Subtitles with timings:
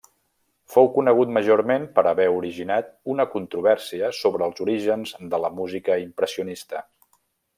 [0.75, 6.83] Fou conegut majorment per haver originat una controvèrsia sobre els orígens de la música impressionista.